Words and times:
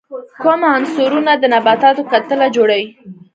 کوم 0.43 0.61
عنصرونه 0.75 1.33
د 1.37 1.43
نباتاتو 1.53 2.01
کتله 2.11 2.47
جوړي؟ 2.55 2.83